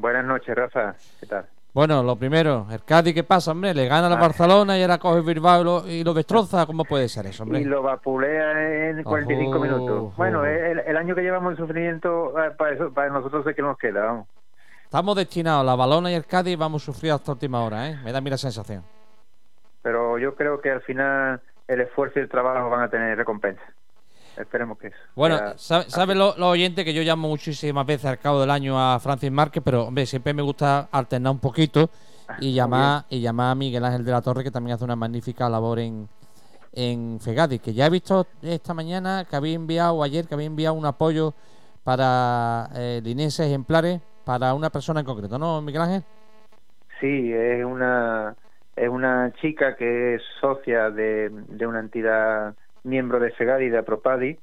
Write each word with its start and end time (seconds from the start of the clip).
Buenas 0.00 0.24
noches, 0.24 0.54
Rafa. 0.54 0.94
¿Qué 1.20 1.26
tal? 1.26 1.46
Bueno, 1.74 2.02
lo 2.02 2.16
primero, 2.16 2.66
el 2.70 2.82
Cádiz, 2.82 3.14
¿qué 3.14 3.22
pasa, 3.22 3.52
hombre? 3.52 3.74
Le 3.74 3.86
gana 3.86 4.06
a 4.06 4.10
la 4.10 4.16
Ah. 4.16 4.20
Barcelona 4.20 4.76
y 4.78 4.82
ahora 4.82 4.98
coge 4.98 5.18
el 5.18 5.24
Bilbao 5.24 5.60
y 5.60 5.64
lo, 5.64 5.86
y 5.88 6.04
lo 6.04 6.14
destroza. 6.14 6.66
¿Cómo 6.66 6.84
puede 6.84 7.08
ser 7.08 7.26
eso, 7.26 7.42
hombre? 7.44 7.60
Y 7.60 7.64
lo 7.64 7.82
vapulea 7.82 8.88
en 8.90 9.02
45 9.02 9.50
Ojo, 9.50 9.60
minutos. 9.64 9.90
ojo. 9.90 10.12
Bueno, 10.16 10.44
el, 10.44 10.80
el 10.80 10.96
año 10.96 11.14
que 11.14 11.20
llevamos 11.22 11.52
de 11.52 11.56
sufrimiento, 11.58 12.32
para, 12.56 12.74
eso, 12.74 12.92
para 12.92 13.10
nosotros 13.10 13.46
es 13.46 13.54
que 13.54 13.62
nos 13.62 13.76
queda, 13.78 14.04
vamos. 14.06 14.28
Estamos 14.84 15.14
destinados, 15.16 15.64
la 15.66 15.74
Balona 15.76 16.10
y 16.10 16.14
el 16.14 16.24
Cádiz, 16.24 16.56
vamos 16.56 16.82
a 16.82 16.86
sufrir 16.86 17.12
hasta 17.12 17.32
última 17.32 17.62
hora, 17.62 17.88
¿eh? 17.90 17.98
Me 18.02 18.10
da 18.12 18.18
a 18.18 18.20
mí 18.22 18.30
la 18.30 18.38
sensación. 18.38 18.82
Pero 19.82 20.18
yo 20.18 20.34
creo 20.34 20.60
que 20.60 20.70
al 20.70 20.80
final 20.80 21.40
el 21.68 21.80
esfuerzo 21.82 22.18
y 22.18 22.22
el 22.22 22.28
trabajo 22.28 22.70
van 22.70 22.80
a 22.80 22.88
tener 22.88 23.16
recompensa. 23.16 23.62
Esperemos 24.38 24.78
que 24.78 24.88
eso. 24.88 24.96
Bueno, 25.14 25.36
sea 25.38 25.58
sabe, 25.58 25.90
sabe 25.90 26.14
lo, 26.14 26.36
los 26.36 26.48
oyentes 26.48 26.84
que 26.84 26.94
yo 26.94 27.02
llamo 27.02 27.28
muchísimas 27.28 27.84
veces 27.86 28.06
al 28.06 28.18
cabo 28.18 28.40
del 28.40 28.50
año 28.50 28.78
a 28.78 28.98
Francis 29.00 29.30
Márquez, 29.30 29.62
pero 29.64 29.86
hombre, 29.86 30.06
siempre 30.06 30.32
me 30.32 30.42
gusta 30.42 30.88
alternar 30.92 31.32
un 31.32 31.40
poquito 31.40 31.90
y 32.40 32.52
llamar 32.54 33.04
y 33.08 33.20
llamar 33.20 33.52
a 33.52 33.54
Miguel 33.54 33.84
Ángel 33.84 34.04
de 34.04 34.12
la 34.12 34.22
Torre, 34.22 34.44
que 34.44 34.50
también 34.50 34.74
hace 34.74 34.84
una 34.84 34.96
magnífica 34.96 35.48
labor 35.48 35.80
en, 35.80 36.08
en 36.72 37.18
Fegadi, 37.20 37.58
que 37.58 37.74
ya 37.74 37.86
he 37.86 37.90
visto 37.90 38.26
esta 38.42 38.74
mañana 38.74 39.26
que 39.28 39.36
había 39.36 39.54
enviado, 39.54 39.94
o 39.94 40.02
ayer, 40.04 40.26
que 40.26 40.34
había 40.34 40.46
enviado 40.46 40.74
un 40.74 40.86
apoyo 40.86 41.34
para 41.84 42.68
eh, 42.74 43.00
lineses 43.02 43.46
ejemplares 43.46 44.00
para 44.24 44.52
una 44.54 44.70
persona 44.70 45.00
en 45.00 45.06
concreto, 45.06 45.38
¿no, 45.38 45.62
Miguel 45.62 45.82
Ángel? 45.82 46.04
Sí, 47.00 47.32
es 47.32 47.64
una 47.64 48.36
es 48.76 48.88
una 48.88 49.32
chica 49.40 49.74
que 49.76 50.14
es 50.14 50.22
socia 50.40 50.90
de, 50.90 51.30
de 51.30 51.66
una 51.66 51.80
entidad 51.80 52.54
miembro 52.84 53.20
de 53.20 53.32
Segadi, 53.32 53.68
de 53.68 53.78
Apropadi, 53.78 54.38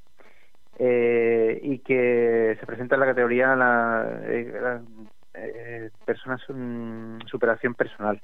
eh, 0.78 1.60
y 1.62 1.80
que 1.80 2.58
se 2.60 2.66
presenta 2.66 2.96
en 2.96 3.00
la 3.00 3.08
categoría 3.08 3.56
la, 3.56 4.20
eh, 4.24 4.60
la, 4.62 4.82
eh, 5.34 5.90
personas 6.06 6.42
mm, 6.50 7.20
superación 7.28 7.76
personal. 7.76 8.22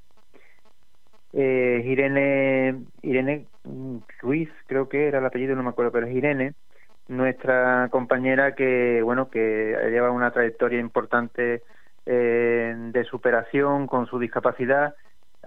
Eh, 1.34 1.82
Irene 1.86 2.84
Irene 3.02 3.48
Ruiz, 4.22 4.50
creo 4.68 4.90
que 4.90 5.08
era 5.08 5.20
el 5.20 5.26
apellido, 5.26 5.56
no 5.56 5.64
me 5.64 5.70
acuerdo, 5.70 5.92
pero 5.92 6.08
es 6.08 6.14
Irene, 6.16 6.54
nuestra 7.08 7.88
compañera 7.90 8.54
que 8.54 9.02
bueno 9.02 9.30
que 9.30 9.78
lleva 9.90 10.12
una 10.12 10.32
trayectoria 10.32 10.80
importante 10.80 11.64
eh, 12.06 12.74
de 12.76 13.04
superación 13.06 13.88
con 13.88 14.08
su 14.08 14.20
discapacidad. 14.20 14.96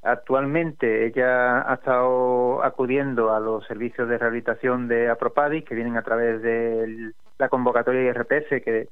Actualmente 0.04 1.06
ella 1.06 1.62
ha 1.62 1.74
estado 1.74 2.62
acudiendo 2.62 3.34
a 3.34 3.40
los 3.40 3.66
servicios 3.66 4.06
de 4.06 4.18
rehabilitación 4.18 4.86
de 4.86 5.08
Apropadi 5.08 5.62
que 5.62 5.74
vienen 5.74 5.96
a 5.96 6.02
través 6.02 6.42
de 6.42 7.12
la 7.38 7.48
convocatoria 7.48 8.02
IRPS 8.02 8.62
que 8.62 8.88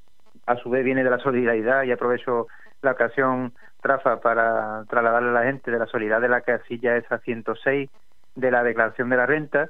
a 0.46 0.56
su 0.56 0.70
vez 0.70 0.82
viene 0.82 1.04
de 1.04 1.10
la 1.10 1.18
solidaridad 1.18 1.82
y 1.82 1.92
aprovecho 1.92 2.46
la 2.80 2.92
ocasión, 2.92 3.52
Rafa, 3.82 4.20
para 4.20 4.84
trasladarle 4.88 5.28
a 5.28 5.32
la 5.32 5.44
gente 5.44 5.70
de 5.70 5.78
la 5.78 5.86
solidaridad 5.86 6.22
de 6.22 6.28
la 6.30 6.40
casilla 6.40 6.96
esa 6.96 7.18
106 7.18 7.90
de 8.34 8.50
la 8.50 8.62
declaración 8.62 9.10
de 9.10 9.16
la 9.18 9.26
renta 9.26 9.68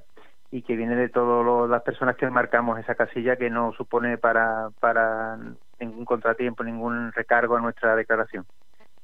y 0.53 0.62
que 0.62 0.77
viene 0.77 0.95
de 0.95 1.09
todas 1.09 1.69
las 1.69 1.83
personas 1.83 2.15
que 2.17 2.31
marcamos 2.31 2.79
esa 2.79 2.95
casilla 2.95 3.34
que 3.34 3.51
no 3.51 3.73
supone 3.73 4.17
para, 4.17 4.69
para 4.79 5.39
ningún 5.81 6.05
contratiempo, 6.05 6.62
ningún 6.62 7.11
recargo 7.11 7.56
a 7.56 7.61
nuestra 7.61 7.97
declaración. 7.97 8.47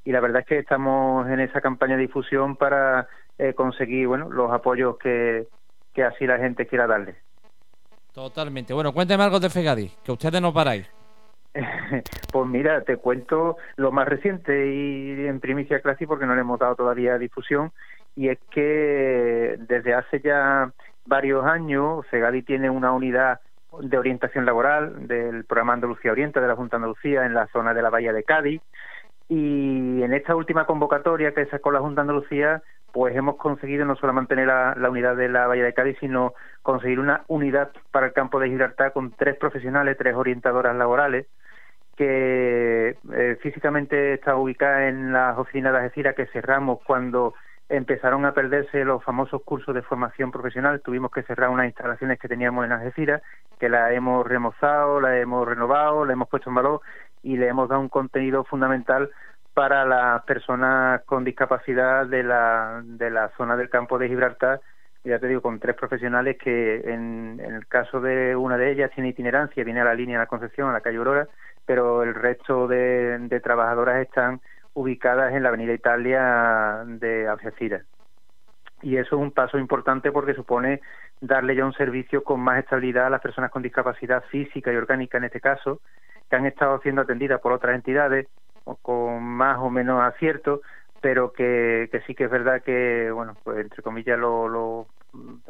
Y 0.08 0.12
la 0.12 0.20
verdad 0.20 0.40
es 0.40 0.46
que 0.46 0.58
estamos 0.58 1.28
en 1.28 1.38
esa 1.38 1.60
campaña 1.60 1.94
de 1.96 2.00
difusión 2.06 2.56
para 2.56 3.06
eh, 3.36 3.52
conseguir 3.52 4.06
bueno 4.06 4.30
los 4.30 4.50
apoyos 4.50 4.96
que, 4.96 5.46
que 5.92 6.02
así 6.02 6.26
la 6.26 6.38
gente 6.38 6.66
quiera 6.66 6.86
darle. 6.86 7.16
Totalmente. 8.14 8.72
Bueno, 8.72 8.94
cuénteme 8.94 9.24
algo 9.24 9.38
de 9.38 9.50
Fegadi, 9.50 9.92
que 10.02 10.12
ustedes 10.12 10.40
no 10.40 10.50
paráis. 10.50 10.90
pues 12.32 12.48
mira, 12.48 12.80
te 12.84 12.96
cuento 12.96 13.58
lo 13.76 13.92
más 13.92 14.08
reciente 14.08 14.72
y 14.74 15.26
en 15.26 15.40
primicia 15.40 15.80
clase 15.80 16.06
porque 16.06 16.24
no 16.24 16.34
le 16.34 16.40
hemos 16.40 16.58
dado 16.58 16.74
todavía 16.74 17.18
difusión 17.18 17.70
y 18.16 18.30
es 18.30 18.38
que 18.50 19.56
desde 19.58 19.92
hace 19.92 20.22
ya 20.22 20.72
varios 21.04 21.44
años 21.44 22.06
Fegadi 22.06 22.40
tiene 22.40 22.70
una 22.70 22.92
unidad 22.92 23.40
de 23.78 23.98
orientación 23.98 24.46
laboral 24.46 25.06
del 25.06 25.44
programa 25.44 25.74
Andalucía 25.74 26.12
Orienta 26.12 26.40
de 26.40 26.48
la 26.48 26.56
Junta 26.56 26.78
de 26.78 26.84
Andalucía 26.84 27.26
en 27.26 27.34
la 27.34 27.46
zona 27.48 27.74
de 27.74 27.82
la 27.82 27.90
Bahía 27.90 28.14
de 28.14 28.24
Cádiz 28.24 28.62
y 29.28 30.02
en 30.02 30.12
esta 30.14 30.34
última 30.34 30.64
convocatoria 30.66 31.34
que 31.34 31.46
sacó 31.46 31.70
la 31.70 31.80
Junta 31.80 32.02
de 32.02 32.08
Andalucía 32.08 32.62
pues 32.92 33.14
hemos 33.14 33.36
conseguido 33.36 33.84
no 33.84 33.96
solo 33.96 34.12
mantener 34.12 34.46
la, 34.46 34.74
la, 34.76 34.90
unidad 34.90 35.14
de 35.14 35.28
la 35.28 35.46
Bahía 35.46 35.64
de 35.64 35.74
Cádiz, 35.74 35.98
sino 36.00 36.32
conseguir 36.62 36.98
una 37.00 37.22
unidad 37.28 37.70
para 37.90 38.06
el 38.06 38.12
campo 38.12 38.40
de 38.40 38.48
Gibraltar 38.48 38.92
con 38.92 39.12
tres 39.12 39.36
profesionales, 39.36 39.96
tres 39.98 40.14
orientadoras 40.14 40.74
laborales, 40.74 41.26
que 41.96 42.96
eh, 43.12 43.38
físicamente 43.42 44.14
está 44.14 44.36
ubicada 44.36 44.88
en 44.88 45.12
las 45.12 45.36
oficinas 45.36 45.72
de 45.72 45.78
Algeciras 45.80 46.14
que 46.14 46.26
cerramos 46.26 46.78
cuando 46.84 47.34
empezaron 47.68 48.24
a 48.24 48.32
perderse 48.32 48.84
los 48.84 49.04
famosos 49.04 49.42
cursos 49.42 49.74
de 49.74 49.82
formación 49.82 50.30
profesional. 50.30 50.80
Tuvimos 50.80 51.10
que 51.10 51.24
cerrar 51.24 51.50
unas 51.50 51.66
instalaciones 51.66 52.18
que 52.18 52.28
teníamos 52.28 52.64
en 52.64 52.72
Algeciras, 52.72 53.20
que 53.58 53.68
las 53.68 53.92
hemos 53.92 54.26
remozado, 54.26 55.00
las 55.00 55.16
hemos 55.16 55.46
renovado, 55.46 56.04
las 56.04 56.14
hemos 56.14 56.28
puesto 56.28 56.48
en 56.48 56.54
valor 56.54 56.80
y 57.28 57.36
le 57.36 57.48
hemos 57.48 57.68
dado 57.68 57.82
un 57.82 57.90
contenido 57.90 58.42
fundamental 58.44 59.10
para 59.52 59.84
las 59.84 60.22
personas 60.22 61.02
con 61.04 61.24
discapacidad 61.24 62.06
de 62.06 62.22
la, 62.22 62.80
de 62.82 63.10
la 63.10 63.28
zona 63.36 63.54
del 63.54 63.68
campo 63.68 63.98
de 63.98 64.08
Gibraltar, 64.08 64.60
ya 65.04 65.18
te 65.18 65.28
digo, 65.28 65.42
con 65.42 65.60
tres 65.60 65.76
profesionales 65.76 66.38
que 66.38 66.80
en, 66.86 67.38
el 67.38 67.66
caso 67.66 68.00
de 68.00 68.34
una 68.34 68.56
de 68.56 68.72
ellas 68.72 68.90
tiene 68.94 69.10
itinerancia, 69.10 69.62
viene 69.62 69.82
a 69.82 69.84
la 69.84 69.94
línea 69.94 70.16
de 70.16 70.24
la 70.24 70.28
Concepción, 70.28 70.70
a 70.70 70.72
la 70.72 70.80
calle 70.80 70.96
Aurora, 70.96 71.28
pero 71.66 72.02
el 72.02 72.14
resto 72.14 72.66
de, 72.66 73.18
de 73.18 73.40
trabajadoras 73.40 74.00
están 74.00 74.40
ubicadas 74.72 75.34
en 75.34 75.42
la 75.42 75.50
Avenida 75.50 75.74
Italia 75.74 76.84
de 76.86 77.28
Algeciras. 77.28 77.84
Y 78.80 78.96
eso 78.96 79.16
es 79.16 79.22
un 79.22 79.32
paso 79.32 79.58
importante 79.58 80.12
porque 80.12 80.34
supone 80.34 80.80
darle 81.20 81.56
ya 81.56 81.66
un 81.66 81.74
servicio 81.74 82.24
con 82.24 82.40
más 82.40 82.60
estabilidad 82.60 83.06
a 83.06 83.10
las 83.10 83.20
personas 83.20 83.50
con 83.50 83.62
discapacidad 83.62 84.24
física 84.30 84.72
y 84.72 84.76
orgánica 84.76 85.18
en 85.18 85.24
este 85.24 85.40
caso, 85.40 85.80
que 86.28 86.36
han 86.36 86.46
estado 86.46 86.80
siendo 86.80 87.02
atendidas 87.02 87.40
por 87.40 87.52
otras 87.52 87.74
entidades 87.74 88.26
con 88.82 89.22
más 89.22 89.58
o 89.58 89.70
menos 89.70 90.02
acierto, 90.02 90.60
pero 91.00 91.32
que, 91.32 91.88
que 91.90 92.00
sí 92.02 92.14
que 92.14 92.24
es 92.24 92.30
verdad 92.30 92.62
que, 92.62 93.10
bueno, 93.10 93.34
pues 93.44 93.58
entre 93.60 93.82
comillas, 93.82 94.18
los 94.18 94.50
lo 94.50 94.86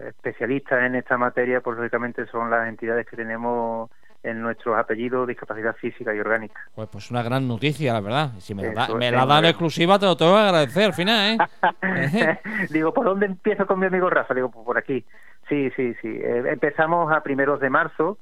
especialistas 0.06 0.84
en 0.84 0.94
esta 0.94 1.18
materia, 1.18 1.60
pues 1.60 1.76
lógicamente 1.76 2.26
son 2.26 2.50
las 2.50 2.68
entidades 2.68 3.06
que 3.06 3.16
tenemos 3.16 3.90
en 4.22 4.42
nuestros 4.42 4.76
apellidos 4.76 5.28
discapacidad 5.28 5.76
física 5.76 6.14
y 6.14 6.20
orgánica. 6.20 6.60
Pues, 6.74 6.88
pues 6.90 7.10
una 7.10 7.22
gran 7.22 7.46
noticia, 7.46 7.92
la 7.92 8.00
verdad. 8.00 8.30
Si 8.38 8.54
me, 8.54 8.72
da, 8.72 8.88
me 8.88 9.10
la 9.10 9.26
dan 9.26 9.44
exclusiva, 9.44 9.98
te 9.98 10.06
lo 10.06 10.16
tengo 10.16 10.34
que 10.34 10.40
agradecer 10.40 10.84
al 10.84 10.94
final, 10.94 11.38
¿eh? 11.82 12.38
Digo, 12.70 12.92
¿por 12.92 13.04
dónde 13.04 13.26
empiezo 13.26 13.66
con 13.66 13.78
mi 13.78 13.86
amigo 13.86 14.10
Rafa? 14.10 14.34
Digo, 14.34 14.50
pues 14.50 14.64
por 14.64 14.78
aquí. 14.78 15.04
Sí, 15.48 15.70
sí, 15.76 15.94
sí. 16.02 16.08
Eh, 16.08 16.42
empezamos 16.46 17.12
a 17.12 17.22
primeros 17.22 17.60
de 17.60 17.70
marzo, 17.70 18.18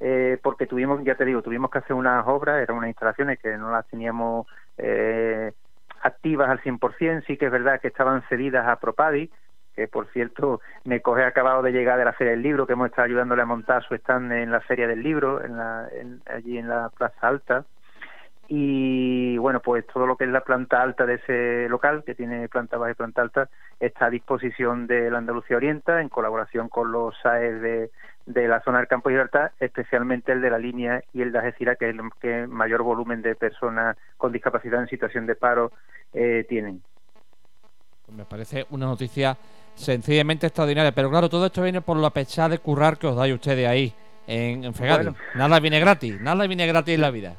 eh, 0.00 0.38
porque 0.42 0.66
tuvimos, 0.66 1.04
ya 1.04 1.14
te 1.14 1.26
digo, 1.26 1.42
tuvimos 1.42 1.70
que 1.70 1.78
hacer 1.78 1.94
unas 1.94 2.26
obras, 2.26 2.62
eran 2.62 2.78
unas 2.78 2.88
instalaciones 2.88 3.38
que 3.38 3.56
no 3.58 3.70
las 3.70 3.86
teníamos 3.86 4.46
eh, 4.78 5.52
activas 6.02 6.48
al 6.48 6.60
100%, 6.62 7.26
sí 7.26 7.36
que 7.36 7.46
es 7.46 7.52
verdad 7.52 7.80
que 7.80 7.88
estaban 7.88 8.22
cedidas 8.28 8.66
a 8.66 8.76
Propadi, 8.76 9.30
que 9.76 9.88
por 9.88 10.06
cierto 10.08 10.60
me 10.84 11.02
coge 11.02 11.24
acabado 11.24 11.62
de 11.62 11.72
llegar 11.72 11.98
de 11.98 12.06
la 12.06 12.14
Feria 12.14 12.32
del 12.32 12.42
Libro, 12.42 12.66
que 12.66 12.72
hemos 12.72 12.88
estado 12.88 13.06
ayudándole 13.06 13.42
a 13.42 13.46
montar 13.46 13.84
su 13.84 13.94
stand 13.94 14.32
en 14.32 14.50
la 14.50 14.60
Feria 14.60 14.88
del 14.88 15.02
Libro, 15.02 15.44
en 15.44 15.58
la, 15.58 15.88
en, 15.92 16.22
allí 16.26 16.56
en 16.56 16.68
la 16.68 16.88
Plaza 16.96 17.28
Alta. 17.28 17.64
Y 18.48 19.09
bueno, 19.40 19.60
pues 19.60 19.86
todo 19.86 20.06
lo 20.06 20.16
que 20.16 20.24
es 20.24 20.30
la 20.30 20.42
planta 20.42 20.82
alta 20.82 21.06
de 21.06 21.14
ese 21.14 21.68
local, 21.68 22.02
que 22.04 22.14
tiene 22.14 22.48
planta 22.48 22.78
baja 22.78 22.92
y 22.92 22.94
planta 22.94 23.22
alta, 23.22 23.48
está 23.78 24.06
a 24.06 24.10
disposición 24.10 24.86
de 24.86 25.10
la 25.10 25.18
Andalucía 25.18 25.56
Orienta, 25.56 26.00
en 26.00 26.08
colaboración 26.08 26.68
con 26.68 26.92
los 26.92 27.14
SAES 27.22 27.60
de, 27.60 27.90
de 28.26 28.48
la 28.48 28.60
zona 28.62 28.78
del 28.78 28.88
campo 28.88 29.08
de 29.08 29.16
libertad, 29.16 29.50
especialmente 29.58 30.32
el 30.32 30.40
de 30.40 30.50
la 30.50 30.58
línea 30.58 31.02
y 31.12 31.22
el 31.22 31.32
de 31.32 31.38
Algeciras, 31.38 31.76
que 31.78 31.88
es 31.88 31.94
el 31.96 32.00
que 32.20 32.46
mayor 32.46 32.82
volumen 32.82 33.22
de 33.22 33.34
personas 33.34 33.96
con 34.16 34.32
discapacidad 34.32 34.80
en 34.80 34.88
situación 34.88 35.26
de 35.26 35.34
paro 35.34 35.72
eh, 36.12 36.44
tienen. 36.48 36.82
Pues 38.06 38.16
me 38.16 38.24
parece 38.24 38.66
una 38.70 38.86
noticia 38.86 39.36
sencillamente 39.74 40.46
extraordinaria, 40.46 40.92
pero 40.92 41.10
claro, 41.10 41.28
todo 41.28 41.46
esto 41.46 41.62
viene 41.62 41.80
por 41.80 41.96
la 41.96 42.10
pechada 42.10 42.50
de 42.50 42.58
currar 42.58 42.98
que 42.98 43.06
os 43.06 43.16
dais 43.16 43.34
ustedes 43.34 43.66
ahí 43.66 43.92
en, 44.26 44.64
en. 44.64 44.72
Bueno. 44.72 45.14
Nada 45.34 45.60
viene 45.60 45.80
gratis, 45.80 46.20
nada 46.20 46.46
viene 46.46 46.66
gratis 46.66 46.94
en 46.94 47.00
la 47.00 47.10
vida. 47.10 47.34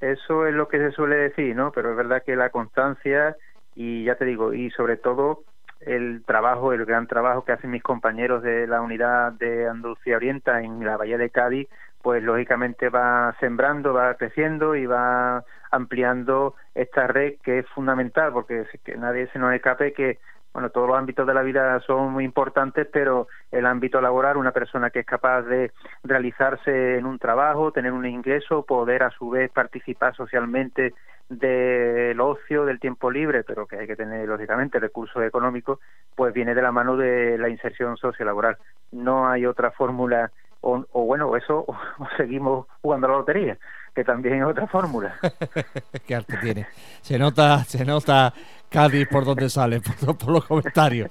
Eso 0.00 0.46
es 0.46 0.54
lo 0.54 0.68
que 0.68 0.78
se 0.78 0.92
suele 0.92 1.16
decir, 1.16 1.54
¿no? 1.54 1.72
Pero 1.72 1.90
es 1.90 1.96
verdad 1.96 2.22
que 2.24 2.36
la 2.36 2.50
constancia 2.50 3.36
y 3.74 4.04
ya 4.04 4.16
te 4.16 4.24
digo, 4.24 4.52
y 4.52 4.70
sobre 4.70 4.96
todo 4.96 5.44
el 5.80 6.22
trabajo, 6.26 6.72
el 6.72 6.84
gran 6.84 7.06
trabajo 7.06 7.44
que 7.44 7.52
hacen 7.52 7.70
mis 7.70 7.82
compañeros 7.82 8.42
de 8.42 8.66
la 8.66 8.82
unidad 8.82 9.32
de 9.32 9.66
Andalucía 9.68 10.16
Orienta 10.16 10.60
en 10.60 10.84
la 10.84 10.96
Bahía 10.96 11.16
de 11.16 11.30
Cádiz, 11.30 11.68
pues 12.02 12.22
lógicamente 12.22 12.88
va 12.88 13.34
sembrando, 13.40 13.94
va 13.94 14.14
creciendo 14.14 14.74
y 14.74 14.86
va 14.86 15.44
ampliando 15.70 16.54
esta 16.74 17.06
red 17.06 17.34
que 17.42 17.60
es 17.60 17.66
fundamental, 17.68 18.32
porque 18.32 18.66
que 18.84 18.96
nadie 18.96 19.28
se 19.28 19.38
nos 19.38 19.54
escape 19.54 19.92
que 19.92 20.18
bueno, 20.52 20.70
todos 20.70 20.88
los 20.88 20.96
ámbitos 20.96 21.26
de 21.26 21.34
la 21.34 21.42
vida 21.42 21.78
son 21.80 22.12
muy 22.12 22.24
importantes, 22.24 22.86
pero 22.92 23.28
el 23.52 23.66
ámbito 23.66 24.00
laboral, 24.00 24.36
una 24.36 24.52
persona 24.52 24.90
que 24.90 25.00
es 25.00 25.06
capaz 25.06 25.42
de 25.42 25.72
realizarse 26.02 26.98
en 26.98 27.06
un 27.06 27.18
trabajo, 27.18 27.72
tener 27.72 27.92
un 27.92 28.06
ingreso, 28.06 28.64
poder 28.64 29.04
a 29.04 29.10
su 29.10 29.30
vez 29.30 29.50
participar 29.50 30.14
socialmente 30.16 30.92
del 31.30 32.20
ocio, 32.20 32.64
del 32.64 32.80
tiempo 32.80 33.10
libre, 33.10 33.44
pero 33.44 33.66
que 33.66 33.76
hay 33.76 33.86
que 33.86 33.94
tener 33.94 34.28
lógicamente 34.28 34.80
recursos 34.80 35.22
económicos, 35.22 35.78
pues 36.16 36.34
viene 36.34 36.54
de 36.56 36.62
la 36.62 36.72
mano 36.72 36.96
de 36.96 37.38
la 37.38 37.48
inserción 37.48 37.96
sociolaboral. 37.96 38.58
No 38.90 39.28
hay 39.28 39.46
otra 39.46 39.70
fórmula, 39.70 40.32
o, 40.60 40.84
bueno, 40.92 41.36
eso, 41.36 41.64
o, 41.68 41.76
seguimos 42.16 42.66
jugando 42.82 43.06
a 43.06 43.10
la 43.10 43.16
lotería, 43.18 43.58
que 43.94 44.04
también 44.04 44.36
es 44.36 44.44
otra 44.44 44.66
fórmula. 44.66 45.16
Qué 46.06 46.14
arte 46.14 46.36
tiene. 46.38 46.66
Se 47.00 47.18
nota, 47.18 47.64
se 47.64 47.84
nota 47.84 48.32
Cádiz 48.68 49.08
por 49.08 49.24
donde 49.24 49.48
sale, 49.48 49.80
por, 50.18 50.28
los 50.28 50.44
comentarios. 50.44 51.10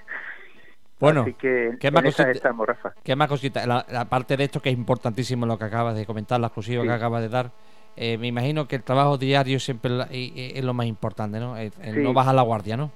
Bueno, 0.97 1.25
que 1.25 1.75
¿qué, 1.77 1.92
más 1.92 2.03
cosita, 2.03 2.31
estamos, 2.31 2.65
Rafa? 2.65 2.94
¿qué 3.03 3.18
más 3.18 3.27
cositas? 3.27 3.68
La, 3.68 4.06
parte 4.06 4.38
de 4.38 4.45
esto 4.45 4.62
que 4.62 4.69
es 4.69 4.77
importantísimo 4.77 5.45
lo 5.45 5.59
que 5.59 5.65
acabas 5.65 5.94
de 5.94 6.06
comentar, 6.06 6.39
la 6.39 6.47
exclusiva 6.47 6.83
que 6.83 6.92
acabas 6.92 7.21
de 7.21 7.27
dar, 7.27 7.51
eh, 7.97 8.18
me 8.18 8.27
imagino 8.27 8.65
que 8.65 8.77
el 8.77 8.83
trabajo 8.83 9.18
diario 9.18 9.59
siempre 9.59 9.92
es 10.09 10.63
lo 10.63 10.74
más 10.74 10.86
importante, 10.86 11.38
¿no? 11.38 11.57
No 11.97 12.13
bajar 12.13 12.33
la 12.33 12.44
guardia, 12.44 12.77
¿no? 12.77 12.92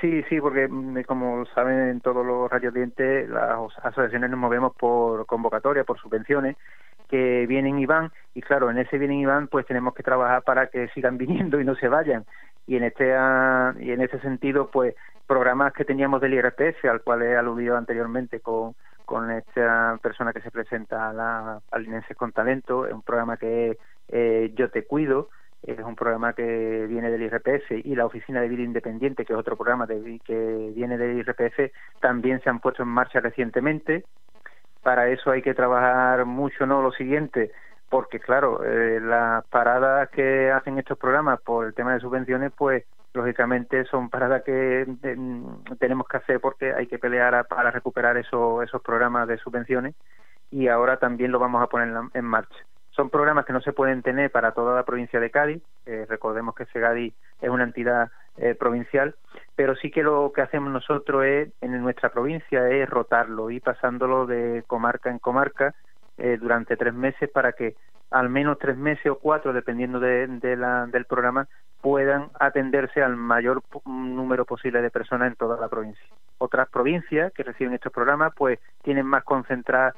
Sí, 0.00 0.22
sí, 0.28 0.40
porque 0.40 0.68
mm, 0.68 1.02
como 1.02 1.44
saben 1.46 1.90
en 1.90 2.00
todos 2.00 2.24
los 2.24 2.50
radiodientes, 2.50 3.28
las 3.28 3.58
asociaciones 3.82 4.30
nos 4.30 4.38
movemos 4.38 4.74
por 4.74 5.24
convocatoria, 5.26 5.84
por 5.84 5.98
subvenciones 6.00 6.56
que 7.12 7.46
vienen 7.46 7.78
y 7.78 7.84
van, 7.84 8.10
y 8.32 8.40
claro, 8.40 8.70
en 8.70 8.78
ese 8.78 8.96
vienen 8.96 9.18
y 9.18 9.26
van, 9.26 9.46
pues 9.46 9.66
tenemos 9.66 9.92
que 9.92 10.02
trabajar 10.02 10.42
para 10.44 10.68
que 10.68 10.88
sigan 10.94 11.18
viniendo 11.24 11.60
y 11.60 11.64
no 11.64 11.74
se 11.74 11.88
vayan. 11.88 12.24
Y 12.66 12.76
en 12.76 12.84
este 12.84 13.14
ah, 13.14 13.74
y 13.78 13.90
en 13.90 14.00
ese 14.00 14.18
sentido, 14.20 14.70
pues 14.70 14.94
programas 15.26 15.74
que 15.74 15.84
teníamos 15.84 16.22
del 16.22 16.32
IRPF, 16.32 16.86
al 16.86 17.02
cual 17.02 17.20
he 17.22 17.36
aludido 17.36 17.76
anteriormente 17.76 18.40
con, 18.40 18.74
con 19.04 19.30
esta 19.30 19.98
persona 20.02 20.32
que 20.32 20.40
se 20.40 20.50
presenta 20.50 21.10
a 21.10 21.12
la, 21.12 21.60
al 21.70 21.82
Linenses 21.82 22.16
con 22.16 22.32
Talento, 22.32 22.86
es 22.86 22.94
un 22.94 23.02
programa 23.02 23.36
que 23.36 23.76
eh, 24.08 24.50
Yo 24.54 24.70
Te 24.70 24.86
Cuido, 24.86 25.28
es 25.62 25.78
un 25.80 25.94
programa 25.94 26.32
que 26.32 26.86
viene 26.88 27.10
del 27.10 27.24
IRPF 27.24 27.72
y 27.84 27.94
la 27.94 28.06
Oficina 28.06 28.40
de 28.40 28.48
Vida 28.48 28.62
Independiente, 28.62 29.26
que 29.26 29.34
es 29.34 29.38
otro 29.38 29.56
programa 29.56 29.84
de, 29.86 30.18
que 30.24 30.72
viene 30.74 30.96
del 30.96 31.18
IRPF, 31.18 31.72
también 32.00 32.40
se 32.40 32.48
han 32.48 32.60
puesto 32.60 32.82
en 32.82 32.88
marcha 32.88 33.20
recientemente. 33.20 34.04
Para 34.82 35.08
eso 35.08 35.30
hay 35.30 35.42
que 35.42 35.54
trabajar 35.54 36.24
mucho, 36.24 36.66
¿no? 36.66 36.82
Lo 36.82 36.92
siguiente, 36.92 37.52
porque 37.88 38.20
claro, 38.20 38.64
eh, 38.64 39.00
las 39.00 39.44
paradas 39.46 40.08
que 40.10 40.50
hacen 40.50 40.78
estos 40.78 40.98
programas 40.98 41.40
por 41.40 41.66
el 41.66 41.74
tema 41.74 41.94
de 41.94 42.00
subvenciones, 42.00 42.52
pues 42.56 42.84
lógicamente 43.14 43.84
son 43.84 44.08
paradas 44.10 44.42
que 44.42 44.82
em, 45.02 45.44
tenemos 45.78 46.08
que 46.08 46.16
hacer 46.16 46.40
porque 46.40 46.72
hay 46.72 46.86
que 46.86 46.98
pelear 46.98 47.46
para 47.46 47.70
recuperar 47.70 48.16
esos, 48.16 48.64
esos 48.64 48.82
programas 48.82 49.28
de 49.28 49.36
subvenciones 49.38 49.94
y 50.50 50.68
ahora 50.68 50.98
también 50.98 51.32
lo 51.32 51.38
vamos 51.38 51.62
a 51.62 51.66
poner 51.66 51.94
en 52.14 52.24
marcha. 52.24 52.56
Son 52.90 53.08
programas 53.08 53.46
que 53.46 53.54
no 53.54 53.60
se 53.62 53.72
pueden 53.72 54.02
tener 54.02 54.30
para 54.30 54.52
toda 54.52 54.76
la 54.76 54.84
provincia 54.84 55.18
de 55.18 55.30
Cádiz. 55.30 55.62
Eh, 55.86 56.06
recordemos 56.08 56.54
que 56.54 56.66
Segadi 56.66 57.14
es 57.40 57.48
una 57.48 57.64
entidad 57.64 58.10
eh, 58.38 58.54
provincial, 58.54 59.14
pero 59.54 59.76
sí 59.76 59.90
que 59.90 60.02
lo 60.02 60.32
que 60.34 60.40
hacemos 60.40 60.72
nosotros 60.72 61.24
es, 61.24 61.50
en 61.60 61.82
nuestra 61.82 62.08
provincia 62.08 62.68
es 62.70 62.88
rotarlo 62.88 63.50
y 63.50 63.60
pasándolo 63.60 64.26
de 64.26 64.64
comarca 64.66 65.10
en 65.10 65.18
comarca 65.18 65.74
eh, 66.16 66.38
durante 66.40 66.76
tres 66.78 66.94
meses 66.94 67.30
para 67.30 67.52
que 67.52 67.76
al 68.10 68.30
menos 68.30 68.58
tres 68.58 68.76
meses 68.76 69.06
o 69.06 69.18
cuatro, 69.18 69.52
dependiendo 69.52 70.00
de, 70.00 70.26
del 70.26 71.04
programa, 71.04 71.46
puedan 71.80 72.30
atenderse 72.40 73.02
al 73.02 73.16
mayor 73.16 73.62
número 73.84 74.44
posible 74.44 74.80
de 74.80 74.90
personas 74.90 75.28
en 75.28 75.36
toda 75.36 75.58
la 75.60 75.68
provincia. 75.68 76.04
Otras 76.38 76.68
provincias 76.68 77.32
que 77.32 77.42
reciben 77.42 77.74
estos 77.74 77.92
programas, 77.92 78.32
pues 78.36 78.58
tienen 78.82 79.06
más 79.06 79.24
concentradas 79.24 79.94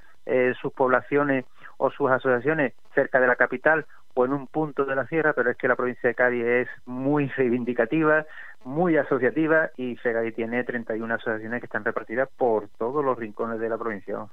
sus 0.61 0.73
poblaciones 0.73 1.45
o 1.77 1.91
sus 1.91 2.11
asociaciones 2.11 2.73
cerca 2.95 3.21
de 3.21 3.27
la 3.27 3.37
capital 3.37 3.85
o 4.15 4.25
en 4.25 4.33
un 4.33 4.47
punto 4.47 4.85
de 4.85 4.95
la 4.95 5.07
sierra, 5.07 5.33
pero 5.33 5.51
es 5.51 5.57
que 5.57 5.69
la 5.69 5.77
provincia 5.77 6.09
de 6.09 6.15
Cádiz 6.15 6.45
es 6.45 6.69
muy 6.87 7.29
reivindicativa, 7.29 8.25
muy 8.65 8.97
asociativa 8.97 9.71
y 9.77 9.97
Fegadi 9.97 10.33
tiene 10.33 10.65
31 10.65 11.15
asociaciones 11.15 11.61
que 11.61 11.67
están 11.67 11.85
repartidas 11.85 12.29
por 12.37 12.69
todos 12.79 13.05
los 13.05 13.19
rincones 13.19 13.61
de 13.61 13.69
la 13.69 13.77
provincia. 13.77 14.27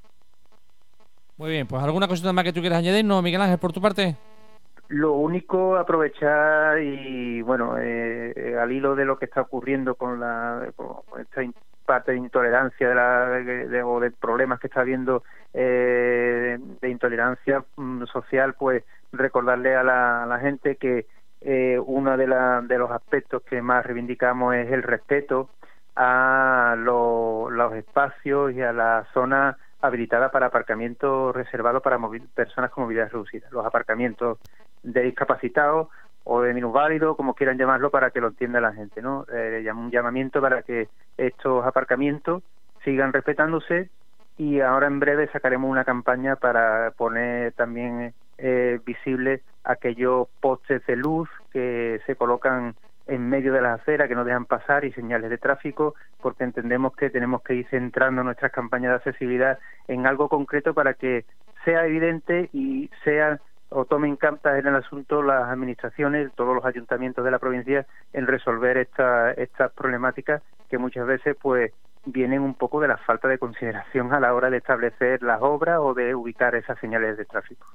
Muy 1.37 1.49
bien, 1.49 1.67
pues 1.67 1.81
alguna 1.83 2.07
cosita 2.07 2.31
más 2.31 2.43
que 2.43 2.53
tú 2.53 2.61
quieras 2.61 2.79
añadir, 2.79 3.03
¿no, 3.03 3.21
Miguel 3.21 3.41
Ángel, 3.41 3.57
por 3.57 3.73
tu 3.73 3.81
parte? 3.81 4.15
Lo 4.89 5.13
único, 5.13 5.77
aprovechar 5.77 6.79
y, 6.79 7.41
bueno, 7.41 7.77
eh, 7.79 8.57
al 8.61 8.71
hilo 8.71 8.93
de 8.93 9.05
lo 9.05 9.17
que 9.17 9.25
está 9.25 9.41
ocurriendo 9.41 9.95
con, 9.95 10.19
la, 10.19 10.67
esta 11.19 11.41
parte 11.85 12.11
de 12.11 12.17
intolerancia 12.17 12.89
de 12.89 12.95
la, 12.95 13.25
de, 13.27 13.83
o 13.83 13.99
de 13.99 14.11
problemas 14.11 14.59
que 14.59 14.67
está 14.67 14.81
habiendo 14.81 15.23
eh, 15.53 16.57
de 16.81 16.89
intolerancia 16.89 17.63
mm, 17.75 18.05
social, 18.05 18.53
pues 18.53 18.83
recordarle 19.11 19.75
a 19.75 19.83
la, 19.83 20.39
gente 20.41 20.77
que 20.77 21.05
eh, 21.41 21.79
uno 21.79 22.17
de, 22.17 22.27
de 22.67 22.77
los 22.77 22.91
aspectos 22.91 23.43
que 23.43 23.61
más 23.61 23.85
reivindicamos 23.85 24.55
es 24.55 24.71
el 24.71 24.83
respeto 24.83 25.49
a 25.95 26.75
los 26.77 27.73
espacios 27.73 28.53
y 28.53 28.61
a 28.61 28.71
la 28.71 29.05
zona 29.13 29.57
habilitada 29.81 30.31
para 30.31 30.47
aparcamiento 30.47 31.31
reservado 31.33 31.81
para 31.81 31.99
personas 32.33 32.71
con 32.71 32.83
movilidad 32.83 33.09
reducida. 33.11 33.47
Los 33.51 33.65
aparcamientos 33.65 34.39
de 34.83 35.01
discapacitados 35.01 35.89
o 36.23 36.41
de 36.41 36.53
minusválido, 36.53 37.15
como 37.15 37.33
quieran 37.33 37.57
llamarlo, 37.57 37.89
para 37.89 38.11
que 38.11 38.21
lo 38.21 38.27
entienda 38.27 38.61
la 38.61 38.73
gente, 38.73 39.01
¿no? 39.01 39.25
Eh, 39.33 39.67
un 39.73 39.89
llamamiento 39.89 40.39
para 40.39 40.61
que 40.61 40.87
estos 41.17 41.65
aparcamientos 41.65 42.43
sigan 42.83 43.11
respetándose 43.11 43.89
y 44.41 44.59
ahora 44.59 44.87
en 44.87 44.99
breve 44.99 45.29
sacaremos 45.31 45.69
una 45.69 45.85
campaña 45.85 46.35
para 46.35 46.89
poner 46.97 47.51
también 47.51 48.15
eh, 48.39 48.79
visible 48.83 49.43
aquellos 49.63 50.29
postes 50.39 50.83
de 50.87 50.95
luz 50.95 51.29
que 51.53 52.01
se 52.07 52.15
colocan 52.15 52.73
en 53.05 53.29
medio 53.29 53.53
de 53.53 53.61
la 53.61 53.75
acera 53.75 54.07
que 54.07 54.15
no 54.15 54.23
dejan 54.23 54.45
pasar 54.45 54.83
y 54.83 54.93
señales 54.93 55.29
de 55.29 55.37
tráfico 55.37 55.93
porque 56.23 56.43
entendemos 56.43 56.95
que 56.95 57.11
tenemos 57.11 57.43
que 57.43 57.53
ir 57.53 57.67
centrando 57.67 58.23
nuestras 58.23 58.51
campañas 58.51 58.89
de 58.89 58.95
accesibilidad 58.95 59.59
en 59.87 60.07
algo 60.07 60.27
concreto 60.27 60.73
para 60.73 60.95
que 60.95 61.25
sea 61.63 61.85
evidente 61.85 62.49
y 62.51 62.89
sea 63.03 63.39
o 63.69 63.85
tomen 63.85 64.15
cartas 64.15 64.57
en 64.57 64.65
el 64.65 64.75
asunto 64.75 65.21
las 65.21 65.49
administraciones, 65.49 66.31
todos 66.33 66.55
los 66.55 66.65
ayuntamientos 66.65 67.23
de 67.23 67.29
la 67.29 67.37
provincia 67.37 67.85
en 68.11 68.25
resolver 68.25 68.77
esta, 68.77 69.33
estas 69.33 69.71
problemáticas 69.73 70.41
que 70.67 70.79
muchas 70.79 71.05
veces 71.05 71.37
pues 71.39 71.71
vienen 72.05 72.41
un 72.41 72.53
poco 72.55 72.79
de 72.79 72.87
la 72.87 72.97
falta 72.97 73.27
de 73.27 73.37
consideración 73.37 74.13
a 74.13 74.19
la 74.19 74.33
hora 74.33 74.49
de 74.49 74.57
establecer 74.57 75.21
las 75.23 75.41
obras 75.41 75.79
o 75.81 75.93
de 75.93 76.15
ubicar 76.15 76.55
esas 76.55 76.79
señales 76.79 77.17
de 77.17 77.25
tráfico. 77.25 77.67